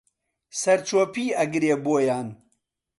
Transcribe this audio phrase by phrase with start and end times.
[0.61, 2.27] سەرچۆپی ئەگرێ بۆیان